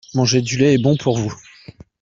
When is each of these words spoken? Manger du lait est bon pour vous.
Manger 0.15 0.41
du 0.41 0.57
lait 0.57 0.73
est 0.73 0.77
bon 0.81 0.97
pour 0.97 1.15
vous. 1.15 1.31